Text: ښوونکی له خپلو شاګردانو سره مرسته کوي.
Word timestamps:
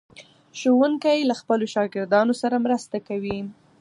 ښوونکی 0.59 1.27
له 1.29 1.35
خپلو 1.41 1.65
شاګردانو 1.75 2.33
سره 2.41 2.63
مرسته 2.65 2.97
کوي. 3.07 3.39